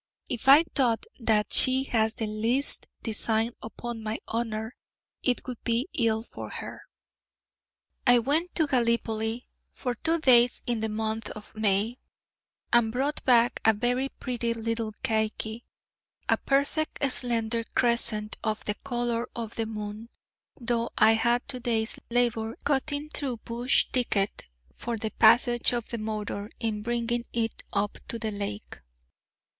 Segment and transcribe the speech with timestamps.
[0.31, 4.73] If I thought that she has the least design upon my honour,
[5.21, 6.81] it would be ill for her.
[8.07, 11.99] I went to Gallipoli for two days in the month of May,
[12.73, 15.65] and brought back a very pretty little caique,
[16.27, 20.09] a perfect slender crescent of the colour of the moon,
[20.59, 25.89] though I had two days' labour in cutting through bush thicket for the passage of
[25.89, 28.81] the motor in bringing it up to the lake.